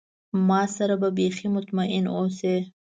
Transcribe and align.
ما 0.47 0.61
سره 0.75 0.95
به 1.01 1.09
بیخي 1.19 1.47
مطمئن 1.55 2.05
اوسی. 2.17 2.55